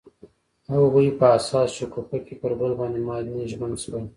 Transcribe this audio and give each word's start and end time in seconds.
هغوی 0.73 1.07
په 1.19 1.25
حساس 1.33 1.69
شګوفه 1.77 2.17
کې 2.25 2.35
پر 2.41 2.51
بل 2.59 2.71
باندې 2.79 3.47
ژمن 3.51 3.71
شول. 3.83 4.03